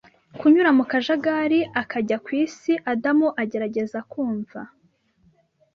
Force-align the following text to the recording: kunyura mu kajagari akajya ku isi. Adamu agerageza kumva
kunyura 0.39 0.69
mu 0.77 0.83
kajagari 0.91 1.59
akajya 1.81 2.17
ku 2.25 2.29
isi. 2.43 2.73
Adamu 2.91 3.27
agerageza 3.41 3.99
kumva 4.11 4.59